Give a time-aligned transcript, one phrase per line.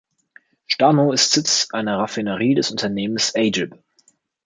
[0.67, 3.77] Stagno ist Sitz einer Raffinerie des Unternehmens Agip.